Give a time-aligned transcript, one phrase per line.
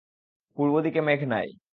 [0.57, 1.47] পূর্বদিকে মেঘ নাই।